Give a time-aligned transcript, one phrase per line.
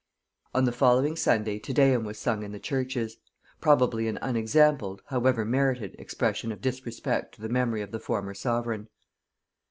[0.55, 3.17] On the following Sunday Te Deum was sung in the churches;
[3.59, 8.87] probably an unexampled, however merited, expression of disrespect to the memory of the former sovereign.